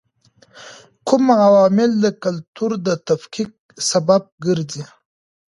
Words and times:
کوم 1.07 1.23
عوامل 1.47 1.91
د 2.03 2.05
کلتور 2.23 2.71
د 2.87 2.89
تفکیک 3.07 3.51
سبب 3.89 4.23
ګرځي؟ 4.45 4.83